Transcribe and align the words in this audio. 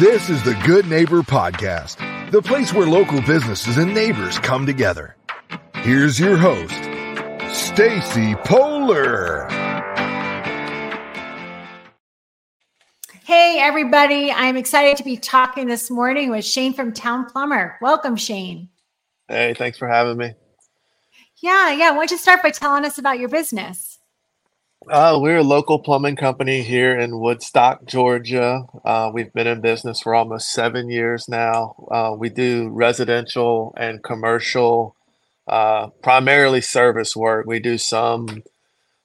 This 0.00 0.28
is 0.28 0.42
the 0.42 0.52
Good 0.66 0.88
Neighbor 0.88 1.22
Podcast, 1.22 2.30
the 2.30 2.42
place 2.42 2.70
where 2.74 2.86
local 2.86 3.22
businesses 3.22 3.78
and 3.78 3.94
neighbors 3.94 4.38
come 4.38 4.66
together. 4.66 5.16
Here's 5.76 6.20
your 6.20 6.36
host, 6.36 6.74
Stacy 7.50 8.34
Polar. 8.44 9.48
Hey, 13.24 13.58
everybody. 13.58 14.30
I'm 14.30 14.58
excited 14.58 14.98
to 14.98 15.02
be 15.02 15.16
talking 15.16 15.66
this 15.66 15.90
morning 15.90 16.30
with 16.30 16.44
Shane 16.44 16.74
from 16.74 16.92
Towne 16.92 17.24
Plumber. 17.24 17.78
Welcome, 17.80 18.16
Shane. 18.16 18.68
Hey, 19.28 19.54
thanks 19.56 19.78
for 19.78 19.88
having 19.88 20.18
me. 20.18 20.34
Yeah, 21.38 21.70
yeah. 21.72 21.92
Why 21.92 22.00
don't 22.00 22.10
you 22.10 22.18
start 22.18 22.42
by 22.42 22.50
telling 22.50 22.84
us 22.84 22.98
about 22.98 23.18
your 23.18 23.30
business? 23.30 23.95
Uh, 24.88 25.18
we're 25.20 25.38
a 25.38 25.42
local 25.42 25.80
plumbing 25.80 26.14
company 26.14 26.62
here 26.62 26.96
in 26.96 27.18
Woodstock, 27.18 27.84
Georgia. 27.86 28.66
Uh, 28.84 29.10
we've 29.12 29.32
been 29.32 29.48
in 29.48 29.60
business 29.60 30.00
for 30.00 30.14
almost 30.14 30.52
seven 30.52 30.88
years 30.88 31.28
now. 31.28 31.74
Uh, 31.90 32.14
we 32.16 32.28
do 32.28 32.68
residential 32.68 33.74
and 33.76 34.00
commercial, 34.04 34.94
uh, 35.48 35.88
primarily 36.02 36.60
service 36.60 37.16
work. 37.16 37.46
We 37.46 37.58
do 37.58 37.78
some 37.78 38.44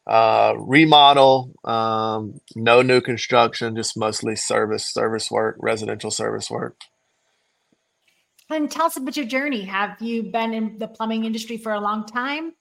uh, 0.06 0.54
remodel, 0.56 1.52
um, 1.64 2.42
no 2.56 2.84
new 2.84 3.02
construction, 3.02 3.76
just 3.76 3.98
mostly 3.98 4.36
service 4.36 4.86
service 4.86 5.32
work, 5.32 5.56
residential 5.58 6.12
service 6.12 6.52
work. 6.52 6.76
And 8.52 8.70
tell 8.70 8.86
us 8.86 8.98
about 8.98 9.18
your 9.18 9.26
journey. 9.26 9.64
Have 9.64 10.00
you 10.00 10.22
been 10.22 10.54
in 10.54 10.78
the 10.78 10.88
plumbing 10.88 11.26
industry 11.26 11.58
for 11.58 11.74
a 11.74 11.80
long 11.80 12.06
time? 12.06 12.54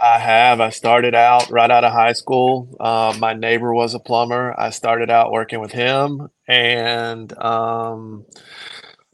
I 0.00 0.18
have. 0.18 0.60
I 0.60 0.70
started 0.70 1.14
out 1.14 1.50
right 1.50 1.70
out 1.70 1.84
of 1.84 1.92
high 1.92 2.12
school. 2.12 2.76
Uh, 2.78 3.14
my 3.18 3.34
neighbor 3.34 3.74
was 3.74 3.94
a 3.94 3.98
plumber. 3.98 4.54
I 4.56 4.70
started 4.70 5.10
out 5.10 5.32
working 5.32 5.60
with 5.60 5.72
him, 5.72 6.28
and 6.46 7.36
um, 7.38 8.24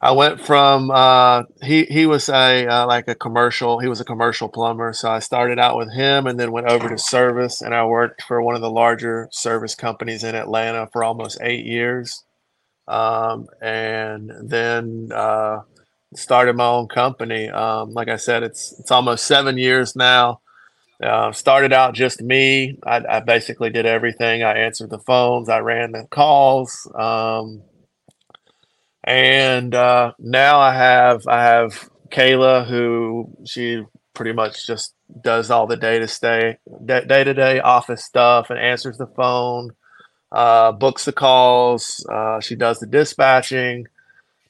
I 0.01 0.13
went 0.13 0.43
from 0.43 0.91
uh, 0.91 1.45
he 1.63 1.85
he 1.85 2.05
was 2.05 2.29
a 2.29 2.67
uh, 2.67 2.87
like 2.87 3.09
a 3.09 3.15
commercial. 3.15 3.79
He 3.79 3.89
was 3.89 4.01
a 4.01 4.05
commercial 4.05 4.49
plumber, 4.49 4.93
so 4.93 5.11
I 5.11 5.21
started 5.21 5.59
out 5.59 5.79
with 5.79 5.91
him, 5.91 6.27
and 6.27 6.39
then 6.39 6.53
went 6.53 6.67
over 6.67 6.91
to 6.91 6.99
service, 6.99 7.63
and 7.63 7.75
I 7.75 7.87
worked 7.87 8.23
for 8.23 8.43
one 8.43 8.55
of 8.55 8.61
the 8.61 8.71
larger 8.71 9.29
service 9.33 9.75
companies 9.75 10.23
in 10.23 10.35
Atlanta 10.35 10.89
for 10.93 11.03
almost 11.03 11.39
eight 11.41 11.65
years, 11.65 12.25
um, 12.89 13.47
and 13.63 14.31
then 14.43 15.09
uh, 15.15 15.61
started 16.15 16.57
my 16.57 16.67
own 16.67 16.89
company. 16.89 17.49
Um, 17.49 17.93
like 17.93 18.09
I 18.09 18.17
said, 18.17 18.43
it's 18.43 18.79
it's 18.79 18.91
almost 18.91 19.25
seven 19.25 19.57
years 19.57 19.97
now 19.97 20.43
uh, 21.05 21.33
started 21.33 21.73
out 21.73 21.95
just 21.95 22.23
me. 22.23 22.79
I, 22.85 23.03
I, 23.09 23.21
basically 23.21 23.71
did 23.71 23.85
everything. 23.85 24.43
I 24.43 24.59
answered 24.59 24.91
the 24.91 24.99
phones. 24.99 25.49
I 25.49 25.59
ran 25.59 25.93
the 25.93 26.07
calls. 26.11 26.91
Um, 26.95 27.63
and 29.05 29.75
uh, 29.75 30.13
now 30.19 30.61
I 30.61 30.75
have 30.75 31.27
I 31.29 31.43
have 31.43 31.91
Kayla, 32.11 32.67
who 32.67 33.31
she 33.45 33.83
pretty 34.15 34.33
much 34.33 34.67
just 34.67 34.95
does 35.23 35.51
all 35.51 35.67
the 35.67 35.77
day 35.77 35.99
to 35.99 36.09
stay 36.09 36.59
day 36.87 37.25
to 37.25 37.35
day 37.35 37.61
office 37.61 38.05
stuff 38.05 38.49
and 38.49 38.59
answers 38.59 38.97
the 38.97 39.07
phone, 39.09 39.73
uh, 40.33 40.73
books 40.73 41.05
the 41.05 41.13
calls. 41.13 42.05
Uh, 42.11 42.41
she 42.41 42.57
does 42.57 42.79
the 42.79 42.87
dispatching, 42.87 43.87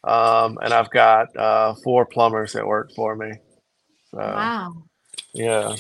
um, 0.05 0.59
and 0.63 0.73
I've 0.73 0.91
got 0.91 1.37
uh, 1.37 1.75
four 1.83 2.07
plumbers 2.07 2.53
that 2.53 2.67
work 2.67 2.93
for 2.95 3.17
me. 3.17 3.33
So, 4.13 4.19
wow. 4.19 4.85
Yeah. 5.33 5.75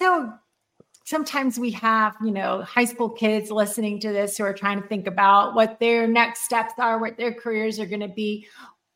So 0.00 0.32
sometimes 1.04 1.58
we 1.58 1.72
have, 1.72 2.16
you 2.24 2.30
know, 2.30 2.62
high 2.62 2.84
school 2.84 3.10
kids 3.10 3.50
listening 3.50 4.00
to 4.00 4.12
this 4.12 4.38
who 4.38 4.44
are 4.44 4.54
trying 4.54 4.80
to 4.80 4.88
think 4.88 5.06
about 5.06 5.54
what 5.54 5.78
their 5.80 6.06
next 6.06 6.42
steps 6.42 6.74
are, 6.78 6.98
what 6.98 7.16
their 7.16 7.34
careers 7.34 7.78
are 7.78 7.86
going 7.86 8.00
to 8.00 8.08
be. 8.08 8.46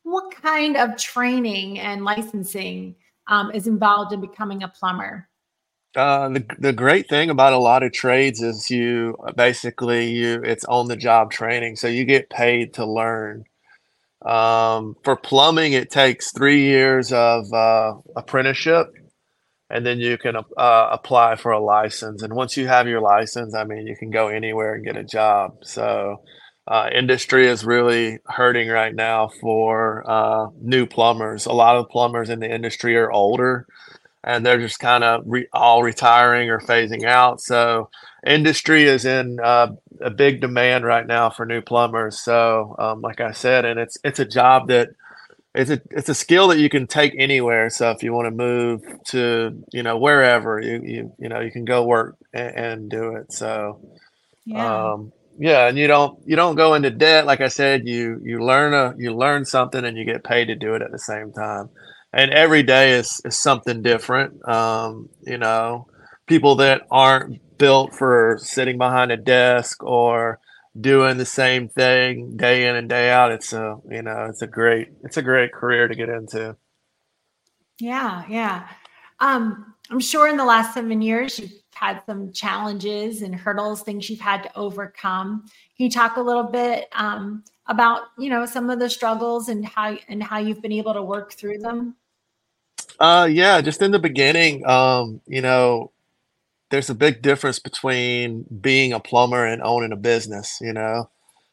What 0.05 0.34
kind 0.34 0.77
of 0.77 0.97
training 0.97 1.78
and 1.78 2.05
licensing 2.05 2.94
um, 3.27 3.50
is 3.52 3.66
involved 3.66 4.12
in 4.12 4.20
becoming 4.20 4.62
a 4.62 4.69
plumber? 4.69 5.28
Uh, 5.97 6.28
the 6.28 6.44
the 6.59 6.72
great 6.72 7.09
thing 7.09 7.31
about 7.31 7.53
a 7.53 7.59
lot 7.59 7.84
of 7.84 7.92
trades 7.92 8.42
is 8.42 8.69
you 8.69 9.16
basically 9.36 10.10
you 10.10 10.42
it's 10.42 10.65
on 10.65 10.88
the 10.88 10.97
job 10.97 11.31
training, 11.31 11.76
so 11.76 11.86
you 11.86 12.04
get 12.04 12.28
paid 12.31 12.75
to 12.75 12.84
learn. 12.84 13.44
Um, 14.26 14.97
for 15.04 15.16
plumbing, 15.16 15.72
it 15.72 15.91
takes 15.91 16.32
three 16.32 16.62
years 16.62 17.12
of 17.12 17.53
uh, 17.53 17.94
apprenticeship 18.16 18.92
and 19.74 19.84
then 19.84 19.98
you 19.98 20.16
can 20.16 20.36
uh, 20.36 20.88
apply 20.92 21.34
for 21.34 21.50
a 21.50 21.58
license. 21.58 22.22
And 22.22 22.32
once 22.32 22.56
you 22.56 22.68
have 22.68 22.86
your 22.86 23.00
license, 23.00 23.56
I 23.56 23.64
mean, 23.64 23.88
you 23.88 23.96
can 23.96 24.08
go 24.08 24.28
anywhere 24.28 24.74
and 24.74 24.84
get 24.84 24.96
a 24.96 25.02
job. 25.02 25.56
So, 25.64 26.22
uh, 26.68 26.90
industry 26.94 27.48
is 27.48 27.64
really 27.64 28.20
hurting 28.24 28.68
right 28.68 28.94
now 28.94 29.30
for 29.40 30.08
uh, 30.08 30.46
new 30.62 30.86
plumbers. 30.86 31.46
A 31.46 31.52
lot 31.52 31.74
of 31.74 31.88
plumbers 31.88 32.30
in 32.30 32.38
the 32.38 32.48
industry 32.48 32.96
are 32.96 33.10
older, 33.10 33.66
and 34.22 34.46
they're 34.46 34.60
just 34.60 34.78
kind 34.78 35.02
of 35.02 35.24
re- 35.26 35.48
all 35.52 35.82
retiring 35.82 36.50
or 36.50 36.60
phasing 36.60 37.04
out. 37.04 37.41
So, 37.41 37.91
industry 38.24 38.84
is 38.84 39.04
in 39.04 39.41
uh, 39.42 39.72
a 40.00 40.10
big 40.10 40.41
demand 40.41 40.84
right 40.84 41.06
now 41.06 41.30
for 41.30 41.44
new 41.44 41.60
plumbers. 41.60 42.20
So, 42.20 42.76
um, 42.78 43.00
like 43.00 43.20
I 43.20 43.32
said, 43.32 43.64
and 43.64 43.80
it's 43.80 43.98
it's 44.04 44.20
a 44.20 44.24
job 44.24 44.68
that 44.68 44.91
it's 45.54 45.70
a 45.70 45.81
it's 45.91 46.09
a 46.09 46.15
skill 46.15 46.48
that 46.48 46.59
you 46.59 46.69
can 46.69 46.87
take 46.87 47.15
anywhere. 47.19 47.70
So 47.70 47.91
if 47.91 48.03
you 48.03 48.12
want 48.12 48.26
to 48.26 48.31
move 48.31 48.82
to 49.06 49.62
you 49.72 49.82
know 49.82 49.98
wherever 49.98 50.60
you 50.60 50.81
you 50.82 51.12
you 51.19 51.28
know 51.28 51.41
you 51.41 51.53
can 51.53 51.65
go 51.65 51.84
work 51.84 52.16
and, 52.32 52.56
and 52.56 52.91
do 52.91 53.16
it. 53.16 53.32
So 53.32 53.81
yeah. 54.44 54.92
Um, 54.92 55.12
yeah, 55.38 55.66
and 55.66 55.76
you 55.76 55.87
don't 55.87 56.19
you 56.26 56.37
don't 56.37 56.54
go 56.54 56.75
into 56.75 56.91
debt. 56.91 57.26
Like 57.26 57.41
I 57.41 57.48
said, 57.48 57.88
you 57.88 58.20
you 58.22 58.44
learn 58.44 58.72
a 58.72 58.94
you 58.97 59.15
learn 59.15 59.44
something 59.44 59.84
and 59.84 59.97
you 59.97 60.04
get 60.04 60.25
paid 60.25 60.47
to 60.47 60.54
do 60.54 60.75
it 60.75 60.82
at 60.82 60.92
the 60.92 60.98
same 60.98 61.32
time. 61.32 61.71
And 62.12 62.32
every 62.32 62.62
day 62.62 62.92
is 62.92 63.21
is 63.25 63.38
something 63.38 63.82
different. 63.82 64.47
Um, 64.48 65.09
you 65.22 65.38
know, 65.38 65.88
people 66.26 66.56
that 66.56 66.82
aren't 66.91 67.41
built 67.59 67.94
for 67.94 68.38
sitting 68.41 68.78
behind 68.78 69.10
a 69.10 69.16
desk 69.16 69.82
or 69.82 70.38
doing 70.80 71.18
the 71.18 71.24
same 71.24 71.68
thing 71.68 72.36
day 72.36 72.66
in 72.66 72.76
and 72.76 72.88
day 72.88 73.10
out. 73.10 73.32
It's 73.32 73.52
a 73.52 73.76
you 73.90 74.02
know 74.02 74.26
it's 74.28 74.42
a 74.42 74.46
great 74.46 74.88
it's 75.04 75.16
a 75.16 75.22
great 75.22 75.52
career 75.52 75.88
to 75.88 75.94
get 75.94 76.08
into. 76.08 76.56
Yeah 77.80 78.24
yeah. 78.28 78.68
Um 79.20 79.74
i'm 79.90 80.00
sure 80.00 80.28
in 80.28 80.36
the 80.36 80.44
last 80.44 80.72
seven 80.72 81.02
years 81.02 81.38
you've 81.38 81.52
had 81.74 82.00
some 82.06 82.32
challenges 82.32 83.20
and 83.20 83.34
hurdles 83.34 83.82
things 83.82 84.08
you've 84.08 84.20
had 84.20 84.42
to 84.42 84.56
overcome. 84.56 85.44
Can 85.76 85.84
you 85.84 85.90
talk 85.90 86.16
a 86.16 86.20
little 86.20 86.44
bit 86.44 86.88
um, 86.92 87.44
about 87.66 88.02
you 88.18 88.30
know 88.30 88.46
some 88.46 88.70
of 88.70 88.78
the 88.78 88.91
struggles 88.91 89.48
and 89.48 89.64
how 89.64 89.96
and 90.08 90.22
how 90.22 90.38
you've 90.38 90.62
been 90.62 90.72
able 90.72 90.94
to 90.94 91.02
work 91.02 91.32
through 91.32 91.58
them? 91.58 91.94
Uh 92.98 93.28
yeah 93.30 93.60
just 93.60 93.82
in 93.82 93.91
the 93.91 93.98
beginning 93.98 94.66
um 94.66 95.20
you 95.26 95.41
know 95.41 95.92
there's 96.74 96.90
a 96.90 96.94
big 96.94 97.22
difference 97.22 97.60
between 97.60 98.44
being 98.60 98.92
a 98.92 98.98
plumber 98.98 99.46
and 99.46 99.62
owning 99.62 99.92
a 99.92 99.96
business, 99.96 100.58
you 100.60 100.72
know. 100.72 101.08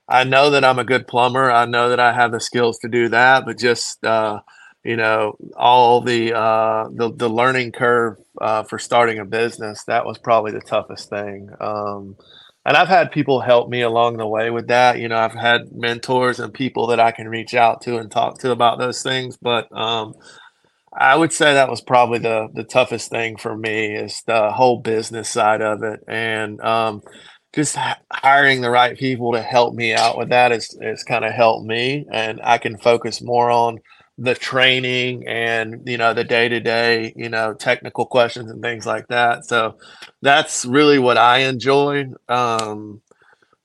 I 0.09 0.23
know 0.23 0.49
that 0.49 0.65
I'm 0.65 0.79
a 0.79 0.83
good 0.83 1.07
plumber. 1.07 1.51
I 1.51 1.65
know 1.65 1.89
that 1.89 1.99
I 1.99 2.11
have 2.11 2.31
the 2.31 2.39
skills 2.39 2.79
to 2.79 2.89
do 2.89 3.07
that, 3.09 3.45
but 3.45 3.59
just 3.59 4.03
uh, 4.03 4.39
you 4.83 4.95
know, 4.95 5.37
all 5.55 6.01
the 6.01 6.35
uh, 6.35 6.89
the, 6.91 7.13
the 7.15 7.29
learning 7.29 7.71
curve 7.71 8.17
uh, 8.41 8.63
for 8.63 8.79
starting 8.79 9.19
a 9.19 9.25
business 9.25 9.83
that 9.83 10.07
was 10.07 10.17
probably 10.17 10.53
the 10.53 10.59
toughest 10.61 11.11
thing. 11.11 11.51
Um, 11.59 12.15
and 12.65 12.75
I've 12.75 12.87
had 12.87 13.11
people 13.11 13.41
help 13.41 13.69
me 13.69 13.81
along 13.81 14.17
the 14.17 14.27
way 14.27 14.49
with 14.49 14.69
that. 14.69 14.97
You 14.97 15.07
know, 15.07 15.17
I've 15.17 15.35
had 15.35 15.71
mentors 15.71 16.39
and 16.39 16.51
people 16.51 16.87
that 16.87 16.99
I 16.99 17.11
can 17.11 17.29
reach 17.29 17.53
out 17.53 17.81
to 17.83 17.97
and 17.97 18.11
talk 18.11 18.39
to 18.39 18.49
about 18.49 18.79
those 18.79 19.03
things. 19.03 19.37
But 19.39 19.71
um, 19.71 20.15
I 20.97 21.15
would 21.15 21.31
say 21.31 21.53
that 21.53 21.69
was 21.69 21.81
probably 21.81 22.19
the 22.19 22.49
the 22.53 22.63
toughest 22.63 23.09
thing 23.09 23.37
for 23.37 23.55
me 23.55 23.95
is 23.95 24.23
the 24.27 24.51
whole 24.51 24.79
business 24.81 25.29
side 25.29 25.61
of 25.61 25.83
it, 25.83 26.01
and 26.07 26.59
um, 26.61 27.01
just 27.53 27.77
hiring 28.11 28.61
the 28.61 28.69
right 28.69 28.97
people 28.97 29.33
to 29.33 29.41
help 29.41 29.73
me 29.73 29.93
out 29.93 30.17
with 30.17 30.29
that 30.29 30.51
is 30.51 30.77
is 30.81 31.03
kind 31.03 31.23
of 31.23 31.31
helped 31.31 31.65
me, 31.65 32.05
and 32.11 32.41
I 32.43 32.57
can 32.57 32.77
focus 32.77 33.21
more 33.21 33.49
on 33.49 33.79
the 34.17 34.35
training 34.35 35.25
and 35.27 35.81
you 35.87 35.97
know 35.97 36.13
the 36.13 36.23
day 36.25 36.47
to 36.49 36.59
day 36.59 37.13
you 37.15 37.29
know 37.29 37.53
technical 37.53 38.05
questions 38.05 38.51
and 38.51 38.61
things 38.61 38.85
like 38.85 39.07
that. 39.07 39.45
So 39.45 39.77
that's 40.21 40.65
really 40.65 40.99
what 40.99 41.17
I 41.17 41.39
enjoy. 41.39 42.05
Um, 42.27 43.01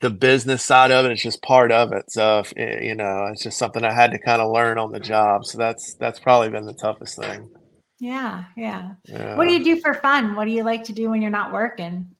the 0.00 0.10
business 0.10 0.62
side 0.62 0.90
of 0.90 1.06
it 1.06 1.12
it's 1.12 1.22
just 1.22 1.42
part 1.42 1.72
of 1.72 1.92
it. 1.92 2.10
So 2.10 2.40
if, 2.40 2.52
eh, 2.56 2.80
you 2.82 2.94
know 2.94 3.26
it's 3.32 3.42
just 3.42 3.58
something 3.58 3.84
i 3.84 3.92
had 3.92 4.10
to 4.10 4.18
kind 4.18 4.42
of 4.42 4.52
learn 4.52 4.78
on 4.78 4.92
the 4.92 5.00
job. 5.00 5.44
So 5.44 5.58
that's 5.58 5.94
that's 5.94 6.20
probably 6.20 6.50
been 6.50 6.66
the 6.66 6.74
toughest 6.74 7.18
thing. 7.18 7.50
Yeah, 7.98 8.44
yeah. 8.56 8.92
Yeah 9.06 9.36
what 9.36 9.46
do 9.46 9.54
you 9.54 9.64
do 9.64 9.80
for 9.80 9.94
fun? 9.94 10.34
What 10.36 10.44
do 10.44 10.50
you 10.50 10.64
like 10.64 10.84
to 10.84 10.92
do 10.92 11.10
when 11.10 11.22
you're 11.22 11.30
not 11.30 11.52
working? 11.52 12.10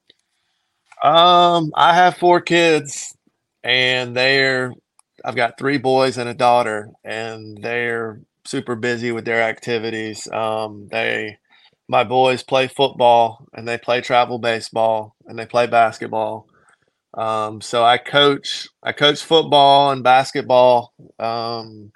Um 1.03 1.71
i 1.75 1.93
have 1.93 2.17
four 2.17 2.41
kids 2.41 3.15
and 3.63 4.15
they're 4.15 4.73
i've 5.23 5.35
got 5.35 5.59
three 5.59 5.77
boys 5.77 6.17
and 6.17 6.29
a 6.29 6.33
daughter 6.33 6.89
and 7.03 7.57
they're 7.61 8.21
super 8.45 8.75
busy 8.75 9.11
with 9.11 9.25
their 9.25 9.43
activities. 9.43 10.27
Um 10.31 10.87
they 10.91 11.37
my 11.87 12.03
boys 12.03 12.43
play 12.43 12.67
football 12.67 13.47
and 13.53 13.67
they 13.67 13.77
play 13.77 14.01
travel 14.01 14.39
baseball 14.39 15.15
and 15.27 15.37
they 15.37 15.45
play 15.45 15.67
basketball 15.67 16.47
Um, 17.13 17.61
so 17.61 17.83
I 17.83 17.97
coach 17.97 18.67
I 18.83 18.91
coach 18.91 19.23
football 19.23 19.91
and 19.91 20.03
basketball. 20.03 20.93
Um, 21.19 21.91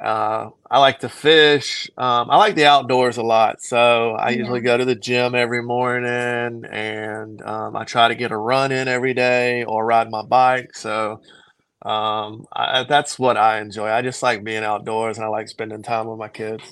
uh, 0.00 0.50
I 0.70 0.80
like 0.80 1.00
to 1.00 1.08
fish. 1.08 1.88
Um, 1.96 2.30
I 2.30 2.36
like 2.36 2.56
the 2.56 2.66
outdoors 2.66 3.16
a 3.16 3.22
lot. 3.22 3.62
So 3.62 4.12
I 4.12 4.30
yeah. 4.30 4.38
usually 4.38 4.60
go 4.60 4.76
to 4.76 4.84
the 4.84 4.96
gym 4.96 5.34
every 5.34 5.62
morning 5.62 6.64
and 6.70 7.40
um, 7.42 7.76
I 7.76 7.84
try 7.84 8.08
to 8.08 8.14
get 8.14 8.32
a 8.32 8.36
run 8.36 8.72
in 8.72 8.88
every 8.88 9.14
day 9.14 9.64
or 9.64 9.86
ride 9.86 10.10
my 10.10 10.22
bike. 10.22 10.74
So 10.74 11.20
um, 11.82 12.44
I, 12.52 12.84
that's 12.88 13.18
what 13.18 13.36
I 13.36 13.60
enjoy. 13.60 13.88
I 13.88 14.02
just 14.02 14.22
like 14.22 14.42
being 14.42 14.64
outdoors 14.64 15.16
and 15.16 15.24
I 15.24 15.28
like 15.28 15.48
spending 15.48 15.82
time 15.82 16.08
with 16.08 16.18
my 16.18 16.28
kids. 16.28 16.64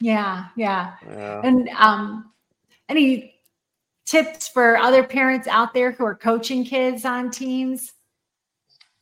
Yeah, 0.00 0.46
yeah. 0.56 0.94
yeah. 1.08 1.40
And 1.44 1.68
um, 1.76 2.32
any 2.88 3.34
tips 4.10 4.48
for 4.48 4.76
other 4.76 5.04
parents 5.04 5.46
out 5.46 5.72
there 5.72 5.92
who 5.92 6.04
are 6.04 6.16
coaching 6.16 6.64
kids 6.64 7.04
on 7.04 7.30
teams? 7.30 7.92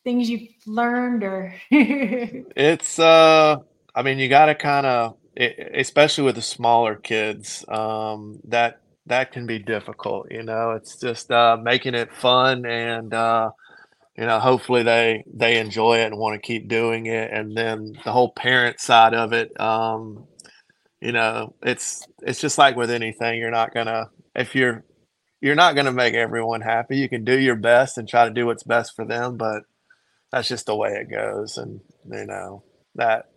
Things 0.05 0.29
you've 0.29 0.49
learned 0.67 1.25
or 1.25 1.55
it's 1.71 2.99
uh 2.99 3.57
I 3.95 4.03
mean 4.03 4.19
you 4.19 4.29
got 4.29 4.47
to 4.47 4.55
kind 4.55 4.87
of 4.87 5.17
especially 5.37 6.25
with 6.25 6.35
the 6.35 6.43
smaller 6.43 6.97
kids 6.97 7.65
um 7.69 8.41
that 8.45 8.81
that 9.07 9.33
can 9.33 9.47
be 9.47 9.59
difficult, 9.59 10.31
you 10.31 10.43
know. 10.43 10.73
It's 10.73 10.97
just 10.97 11.31
uh 11.31 11.57
making 11.63 11.95
it 11.95 12.13
fun 12.13 12.67
and 12.67 13.13
uh 13.15 13.51
you 14.17 14.27
know 14.27 14.39
hopefully 14.39 14.83
they 14.83 15.25
they 15.33 15.59
enjoy 15.59 15.99
it 16.01 16.07
and 16.07 16.19
want 16.19 16.35
to 16.35 16.47
keep 16.47 16.69
doing 16.69 17.07
it 17.07 17.31
and 17.33 17.57
then 17.57 17.95
the 18.05 18.13
whole 18.13 18.33
parent 18.33 18.81
side 18.81 19.15
of 19.15 19.33
it 19.33 19.59
um 19.61 20.27
you 21.01 21.13
know 21.13 21.55
it's 21.63 22.07
it's 22.23 22.41
just 22.41 22.59
like 22.59 22.75
with 22.75 22.91
anything 22.91 23.39
you're 23.39 23.51
not 23.51 23.73
gonna 23.73 24.11
if 24.35 24.57
you're 24.57 24.85
you're 25.41 25.55
not 25.55 25.75
gonna 25.77 25.93
make 25.93 26.15
everyone 26.15 26.61
happy. 26.61 26.99
You 26.99 27.09
can 27.09 27.25
do 27.25 27.39
your 27.39 27.57
best 27.57 27.99
and 27.99 28.09
try 28.09 28.27
to 28.27 28.35
do 28.35 28.47
what's 28.47 28.63
best 28.65 28.95
for 28.97 29.05
them 29.05 29.37
but 29.37 29.63
that's 30.33 30.49
just 30.49 30.67
the 30.67 30.77
way 30.77 30.91
it 30.91 31.11
goes. 31.11 31.59
And 31.59 31.81
you 32.11 32.27
know 32.27 32.63
that 32.97 33.31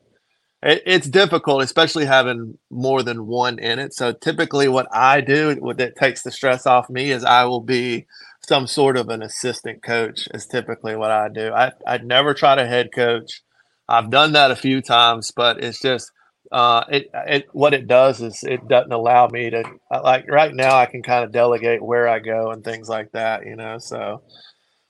it, 0.63 0.83
it's 0.85 1.09
difficult 1.09 1.63
especially 1.63 2.05
having 2.05 2.57
more 2.69 3.03
than 3.03 3.27
one 3.27 3.59
in 3.59 3.79
it. 3.79 3.93
So 3.93 4.13
typically 4.13 4.67
what 4.67 4.87
i 4.93 5.21
do 5.21 5.55
that 5.77 5.95
takes 5.97 6.23
the 6.23 6.31
stress 6.31 6.65
off 6.65 6.89
me 6.89 7.11
is 7.11 7.23
i 7.23 7.45
will 7.45 7.61
be 7.61 8.07
some 8.47 8.67
sort 8.67 8.97
of 8.97 9.09
an 9.09 9.21
assistant 9.23 9.83
coach 9.83 10.27
is 10.33 10.47
typically 10.47 10.95
what 10.95 11.11
i 11.11 11.29
do. 11.29 11.53
I 11.53 11.71
i 11.87 11.97
never 11.99 12.33
try 12.33 12.55
to 12.55 12.67
head 12.67 12.89
coach. 12.93 13.41
I've 13.89 14.09
done 14.11 14.33
that 14.33 14.51
a 14.51 14.55
few 14.55 14.81
times 14.81 15.31
but 15.31 15.63
it's 15.63 15.79
just 15.81 16.11
uh, 16.51 16.83
it, 16.89 17.09
it 17.13 17.47
what 17.53 17.73
it 17.73 17.87
does 17.87 18.21
is 18.21 18.43
it 18.43 18.67
doesn't 18.67 18.91
allow 18.91 19.27
me 19.27 19.49
to 19.49 19.63
like 20.03 20.29
right 20.29 20.53
now 20.53 20.77
I 20.77 20.85
can 20.85 21.01
kind 21.01 21.23
of 21.23 21.31
delegate 21.31 21.81
where 21.81 22.07
I 22.07 22.19
go 22.19 22.51
and 22.51 22.63
things 22.63 22.89
like 22.89 23.11
that, 23.13 23.45
you 23.45 23.55
know. 23.55 23.77
So 23.79 24.21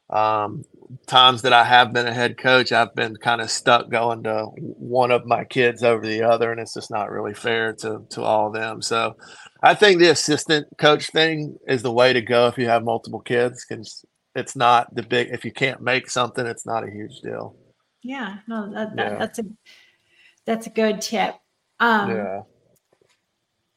um, 0.09 0.63
times 1.07 1.43
that 1.43 1.53
I 1.53 1.63
have 1.63 1.93
been 1.93 2.07
a 2.07 2.13
head 2.13 2.37
coach, 2.37 2.71
I've 2.71 2.95
been 2.95 3.15
kind 3.15 3.41
of 3.41 3.51
stuck 3.51 3.89
going 3.89 4.23
to 4.23 4.45
one 4.55 5.11
of 5.11 5.25
my 5.25 5.43
kids 5.43 5.83
over 5.83 6.05
the 6.05 6.23
other, 6.23 6.51
and 6.51 6.59
it's 6.59 6.73
just 6.73 6.89
not 6.89 7.11
really 7.11 7.33
fair 7.33 7.73
to 7.73 8.05
to 8.09 8.23
all 8.23 8.47
of 8.47 8.53
them. 8.53 8.81
So 8.81 9.15
I 9.61 9.75
think 9.75 9.99
the 9.99 10.09
assistant 10.09 10.67
coach 10.79 11.11
thing 11.11 11.57
is 11.67 11.83
the 11.83 11.93
way 11.93 12.11
to 12.11 12.21
go 12.21 12.47
if 12.47 12.57
you 12.57 12.67
have 12.67 12.83
multiple 12.83 13.21
kids 13.21 13.65
because 13.67 14.03
it's 14.35 14.55
not 14.55 14.93
the 14.95 15.03
big. 15.03 15.29
If 15.29 15.45
you 15.45 15.51
can't 15.51 15.81
make 15.81 16.09
something, 16.09 16.45
it's 16.45 16.65
not 16.65 16.83
a 16.83 16.91
huge 16.91 17.19
deal. 17.21 17.55
Yeah, 18.03 18.37
no, 18.47 18.73
that, 18.73 18.95
that, 18.95 19.11
yeah. 19.11 19.17
that's 19.19 19.37
a 19.37 19.43
that's 20.45 20.67
a 20.67 20.71
good 20.71 21.01
tip. 21.01 21.35
Um, 21.81 22.11
yeah. 22.11 22.41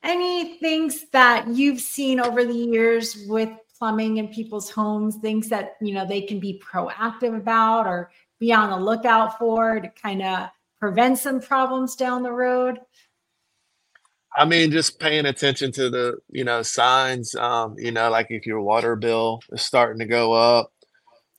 Any 0.05 0.59
things 0.59 1.07
that 1.13 1.49
you've 1.49 1.81
seen 1.81 2.21
over 2.21 2.45
the 2.45 2.55
years 2.55 3.25
with 3.27 3.49
plumbing 3.79 4.19
in 4.19 4.29
people's 4.29 4.71
homes, 4.71 5.17
things 5.17 5.49
that 5.49 5.77
you 5.81 5.95
know 5.95 6.07
they 6.07 6.21
can 6.21 6.39
be 6.39 6.63
proactive 6.65 7.37
about 7.37 7.87
or 7.87 8.11
be 8.39 8.53
on 8.53 8.71
the 8.71 8.77
lookout 8.77 9.39
for 9.39 9.81
to 9.81 9.89
kind 9.89 10.23
of 10.23 10.51
prevent 10.79 11.19
some 11.19 11.41
problems 11.41 11.97
down 11.97 12.23
the 12.23 12.33
road? 12.33 12.79
I 14.37 14.45
mean, 14.45 14.71
just 14.71 14.99
paying 14.99 15.27
attention 15.27 15.71
to 15.73 15.89
the, 15.89 16.19
you 16.29 16.45
know, 16.45 16.63
signs, 16.63 17.35
um, 17.37 17.77
you 17.79 17.93
know, 17.93 18.11
like 18.11 18.27
if 18.31 18.47
your 18.47 18.61
water 18.61 18.97
bill 18.97 19.41
is 19.53 19.63
starting 19.63 20.01
to 20.01 20.07
go 20.07 20.33
up 20.33 20.73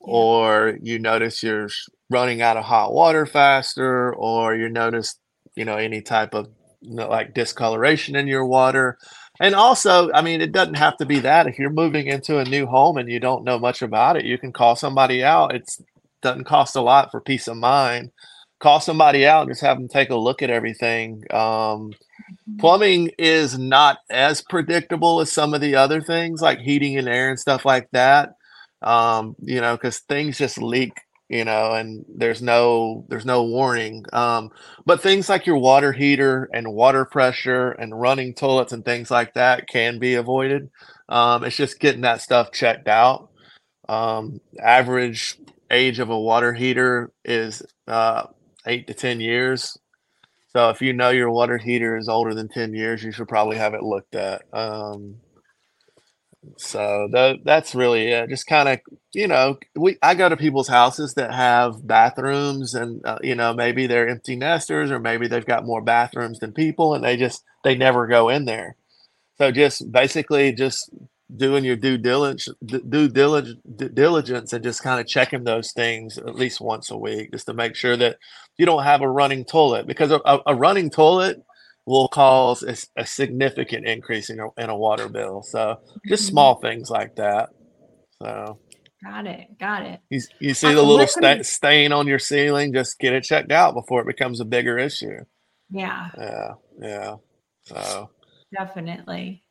yeah. 0.00 0.14
or 0.14 0.78
you 0.82 0.98
notice 0.98 1.42
you're 1.42 1.68
running 2.08 2.40
out 2.40 2.56
of 2.56 2.64
hot 2.64 2.92
water 2.94 3.26
faster 3.26 4.14
or 4.14 4.56
you 4.56 4.70
notice, 4.70 5.16
you 5.54 5.64
know, 5.64 5.76
any 5.76 6.00
type 6.00 6.34
of 6.34 6.48
you 6.80 6.94
know, 6.94 7.08
like 7.08 7.34
discoloration 7.34 8.16
in 8.16 8.26
your 8.26 8.44
water. 8.44 8.98
And 9.40 9.54
also, 9.54 10.10
I 10.12 10.22
mean, 10.22 10.40
it 10.40 10.52
doesn't 10.52 10.78
have 10.78 10.96
to 10.98 11.06
be 11.06 11.18
that. 11.20 11.46
If 11.46 11.58
you're 11.58 11.70
moving 11.70 12.06
into 12.06 12.38
a 12.38 12.44
new 12.44 12.66
home 12.66 12.96
and 12.96 13.10
you 13.10 13.20
don't 13.20 13.44
know 13.44 13.58
much 13.58 13.82
about 13.82 14.16
it, 14.16 14.24
you 14.24 14.38
can 14.38 14.52
call 14.52 14.76
somebody 14.76 15.22
out. 15.22 15.54
It 15.54 15.70
doesn't 16.22 16.44
cost 16.44 16.76
a 16.76 16.80
lot 16.80 17.10
for 17.10 17.20
peace 17.20 17.48
of 17.48 17.56
mind. 17.56 18.12
Call 18.58 18.80
somebody 18.80 19.26
out 19.26 19.42
and 19.42 19.50
just 19.50 19.60
have 19.60 19.76
them 19.76 19.88
take 19.88 20.08
a 20.08 20.16
look 20.16 20.42
at 20.42 20.48
everything. 20.48 21.22
Um, 21.30 21.92
mm-hmm. 21.92 22.56
plumbing 22.58 23.10
is 23.18 23.58
not 23.58 23.98
as 24.08 24.40
predictable 24.40 25.20
as 25.20 25.30
some 25.30 25.52
of 25.52 25.60
the 25.60 25.74
other 25.74 26.00
things 26.00 26.40
like 26.40 26.60
heating 26.60 26.96
and 26.96 27.08
air 27.08 27.28
and 27.28 27.38
stuff 27.38 27.66
like 27.66 27.88
that. 27.92 28.30
Um, 28.80 29.36
you 29.42 29.60
know, 29.60 29.76
because 29.76 29.98
things 30.00 30.38
just 30.38 30.58
leak 30.58 30.92
you 31.28 31.44
know 31.44 31.72
and 31.72 32.04
there's 32.08 32.40
no 32.40 33.04
there's 33.08 33.26
no 33.26 33.42
warning 33.42 34.04
um, 34.12 34.50
but 34.84 35.00
things 35.00 35.28
like 35.28 35.46
your 35.46 35.58
water 35.58 35.92
heater 35.92 36.48
and 36.52 36.72
water 36.72 37.04
pressure 37.04 37.72
and 37.72 37.98
running 38.00 38.32
toilets 38.32 38.72
and 38.72 38.84
things 38.84 39.10
like 39.10 39.34
that 39.34 39.68
can 39.68 39.98
be 39.98 40.14
avoided 40.14 40.70
um, 41.08 41.44
it's 41.44 41.56
just 41.56 41.80
getting 41.80 42.02
that 42.02 42.20
stuff 42.20 42.52
checked 42.52 42.88
out 42.88 43.30
um, 43.88 44.40
average 44.62 45.38
age 45.70 45.98
of 45.98 46.10
a 46.10 46.18
water 46.18 46.52
heater 46.52 47.12
is 47.24 47.62
uh, 47.88 48.24
eight 48.66 48.86
to 48.86 48.94
ten 48.94 49.20
years 49.20 49.76
so 50.48 50.70
if 50.70 50.80
you 50.80 50.92
know 50.92 51.10
your 51.10 51.30
water 51.30 51.58
heater 51.58 51.96
is 51.96 52.08
older 52.08 52.34
than 52.34 52.48
10 52.48 52.72
years 52.72 53.02
you 53.02 53.12
should 53.12 53.28
probably 53.28 53.56
have 53.56 53.74
it 53.74 53.82
looked 53.82 54.14
at 54.14 54.42
um, 54.52 55.16
so 56.56 57.08
that 57.12 57.38
that's 57.44 57.74
really 57.74 58.08
it. 58.08 58.28
Just 58.28 58.46
kind 58.46 58.68
of, 58.68 58.78
you 59.12 59.26
know, 59.26 59.58
we 59.74 59.96
I 60.02 60.14
go 60.14 60.28
to 60.28 60.36
people's 60.36 60.68
houses 60.68 61.14
that 61.14 61.32
have 61.32 61.86
bathrooms, 61.86 62.74
and 62.74 63.04
uh, 63.04 63.18
you 63.22 63.34
know, 63.34 63.52
maybe 63.54 63.86
they're 63.86 64.08
empty 64.08 64.36
nesters, 64.36 64.90
or 64.90 64.98
maybe 64.98 65.28
they've 65.28 65.44
got 65.44 65.66
more 65.66 65.82
bathrooms 65.82 66.38
than 66.38 66.52
people, 66.52 66.94
and 66.94 67.04
they 67.04 67.16
just 67.16 67.44
they 67.64 67.74
never 67.74 68.06
go 68.06 68.28
in 68.28 68.44
there. 68.44 68.76
So 69.38 69.50
just 69.50 69.90
basically 69.92 70.52
just 70.52 70.90
doing 71.34 71.64
your 71.64 71.76
due 71.76 71.98
diligence, 71.98 72.48
due 72.64 73.08
diligence, 73.08 74.52
and 74.52 74.64
just 74.64 74.82
kind 74.82 75.00
of 75.00 75.06
checking 75.06 75.44
those 75.44 75.72
things 75.72 76.18
at 76.18 76.36
least 76.36 76.60
once 76.60 76.90
a 76.90 76.96
week, 76.96 77.32
just 77.32 77.46
to 77.46 77.54
make 77.54 77.74
sure 77.74 77.96
that 77.96 78.18
you 78.56 78.64
don't 78.64 78.84
have 78.84 79.02
a 79.02 79.08
running 79.08 79.44
toilet, 79.44 79.86
because 79.86 80.10
a, 80.10 80.20
a 80.46 80.54
running 80.54 80.88
toilet 80.88 81.42
will 81.86 82.08
cause 82.08 82.62
a, 82.62 82.76
a 83.00 83.06
significant 83.06 83.86
increase 83.86 84.28
in 84.28 84.40
a, 84.40 84.48
in 84.58 84.68
a 84.68 84.76
water 84.76 85.08
bill. 85.08 85.42
So 85.42 85.78
just 86.06 86.24
mm-hmm. 86.24 86.30
small 86.30 86.54
things 86.56 86.90
like 86.90 87.16
that. 87.16 87.50
So 88.20 88.58
got 89.04 89.26
it, 89.26 89.58
got 89.58 89.82
it. 89.82 90.00
You, 90.10 90.20
you 90.40 90.54
see 90.54 90.74
the 90.74 90.82
little 90.82 91.06
sta- 91.06 91.42
stain 91.42 91.92
on 91.92 92.06
your 92.06 92.18
ceiling, 92.18 92.72
just 92.72 92.98
get 92.98 93.12
it 93.12 93.22
checked 93.24 93.52
out 93.52 93.74
before 93.74 94.00
it 94.00 94.06
becomes 94.06 94.40
a 94.40 94.44
bigger 94.44 94.78
issue. 94.78 95.20
Yeah. 95.70 96.10
Yeah. 96.18 96.54
Yeah. 96.80 97.16
So 97.64 98.10
definitely. 98.52 99.42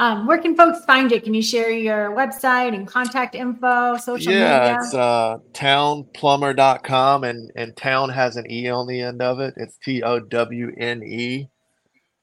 Um, 0.00 0.26
where 0.26 0.38
can 0.38 0.56
folks 0.56 0.82
find 0.86 1.10
you? 1.10 1.20
Can 1.20 1.34
you 1.34 1.42
share 1.42 1.70
your 1.70 2.16
website 2.16 2.74
and 2.74 2.88
contact 2.88 3.34
info, 3.34 3.98
social 3.98 4.32
yeah, 4.32 4.58
media? 4.58 4.78
it's 4.80 4.94
uh, 4.94 5.36
towneplumber.com 5.52 7.24
and, 7.24 7.52
and 7.54 7.76
town 7.76 8.08
has 8.08 8.36
an 8.36 8.50
E 8.50 8.70
on 8.70 8.86
the 8.86 8.98
end 9.02 9.20
of 9.20 9.40
it. 9.40 9.52
It's 9.58 9.76
T 9.84 10.02
O 10.02 10.18
W 10.18 10.72
N 10.78 11.02
E. 11.02 11.48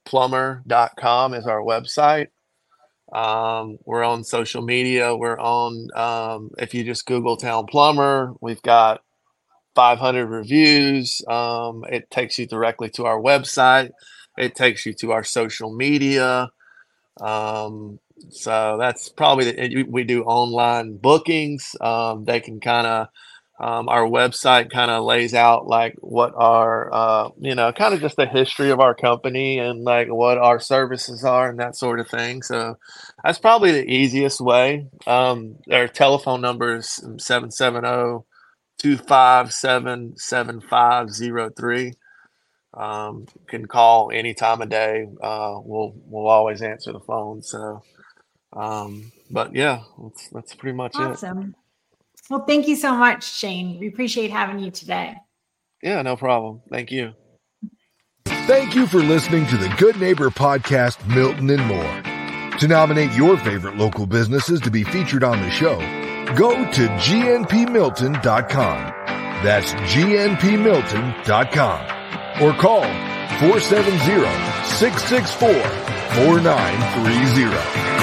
Plumber.com 0.06 1.36
is 1.36 1.46
our 1.46 1.62
website. 1.62 2.30
Um, 3.14 3.78
we're 3.86 4.04
on 4.04 4.24
social 4.24 4.64
media. 4.64 5.16
We're 5.16 5.40
on, 5.40 5.90
um, 5.96 6.50
if 6.58 6.74
you 6.74 6.84
just 6.84 7.06
Google 7.06 7.38
Towne 7.38 7.68
Plumber, 7.68 8.34
we've 8.42 8.62
got 8.64 9.02
500 9.76 10.26
reviews. 10.26 11.22
Um, 11.28 11.86
it 11.92 12.10
takes 12.10 12.40
you 12.40 12.48
directly 12.48 12.90
to 12.96 13.06
our 13.06 13.22
website, 13.22 13.92
it 14.36 14.56
takes 14.56 14.84
you 14.84 14.94
to 14.94 15.12
our 15.12 15.24
social 15.24 15.72
media. 15.72 16.50
Um, 17.22 18.00
so 18.30 18.78
that's 18.80 19.10
probably 19.10 19.52
the, 19.52 19.84
we 19.84 20.04
do 20.04 20.24
online 20.24 20.98
bookings. 20.98 21.76
Um, 21.80 22.26
they 22.26 22.40
can 22.40 22.60
kind 22.60 22.88
of 22.88 23.08
um, 23.60 23.90
our 23.90 24.04
website 24.04 24.70
kind 24.70 24.92
of 24.92 25.04
lays 25.04 25.34
out 25.34 25.66
like 25.66 25.96
what 26.00 26.34
our 26.36 26.94
uh, 26.94 27.30
you 27.40 27.56
know 27.56 27.72
kind 27.72 27.94
of 27.94 28.02
just 28.02 28.16
the 28.16 28.28
history 28.28 28.70
of 28.70 28.80
our 28.80 28.94
company 28.94 29.58
and 29.58 29.84
like 29.84 30.10
what 30.10 30.38
our 30.38 30.60
services 30.60 31.24
are 31.24 31.50
and 31.50 31.60
that 31.60 31.76
sort 31.76 32.00
of 32.00 32.08
thing. 32.08 32.44
So 32.44 32.78
that's 33.24 33.40
probably 33.40 33.72
the 33.72 33.92
easiest 33.92 34.42
way. 34.42 34.88
Um, 35.08 35.56
our 35.72 35.88
telephone 35.88 36.42
number 36.42 36.76
is 36.76 36.90
770 37.18 38.26
257 38.78 40.18
7503 40.18 41.94
um, 42.78 43.26
can 43.48 43.66
call 43.66 44.12
any 44.12 44.34
time 44.34 44.62
of 44.62 44.70
day. 44.70 45.08
Uh, 45.22 45.60
we'll 45.64 45.94
we'll 46.06 46.28
always 46.28 46.62
answer 46.62 46.92
the 46.94 47.00
phone. 47.00 47.42
So 47.42 47.82
Um, 48.54 49.12
but 49.30 49.54
yeah, 49.56 49.82
that's 50.02 50.30
that's 50.30 50.56
pretty 50.56 50.76
much 50.78 50.96
awesome. 50.96 51.10
it. 51.10 51.14
Awesome. 51.14 51.56
Well, 52.30 52.46
thank 52.46 52.68
you 52.68 52.76
so 52.76 52.96
much, 52.96 53.24
Shane. 53.24 53.80
We 53.80 53.88
appreciate 53.88 54.32
having 54.32 54.60
you 54.60 54.72
today. 54.72 55.16
Yeah, 55.82 56.02
no 56.02 56.16
problem. 56.16 56.62
Thank 56.70 56.92
you. 56.92 57.14
Thank 58.26 58.76
you 58.76 58.88
for 58.88 59.00
listening 59.00 59.46
to 59.48 59.58
the 59.58 59.68
Good 59.78 60.00
Neighbor 60.00 60.30
Podcast, 60.30 61.06
Milton 61.08 61.50
and 61.50 61.66
more. 61.66 62.02
To 62.60 62.68
nominate 62.68 63.12
your 63.14 63.38
favorite 63.38 63.78
local 63.78 64.06
businesses 64.06 64.60
to 64.62 64.72
be 64.72 64.84
featured 64.84 65.24
on 65.24 65.42
the 65.42 65.50
show, 65.52 65.78
go 66.36 66.52
to 66.72 66.88
gnpmilton.com. 66.88 68.94
That's 69.44 69.74
gnpmilton.com 69.74 71.97
or 72.42 72.54
call 72.54 72.84
470 73.40 73.98
664 74.66 75.50
4930. 76.16 77.97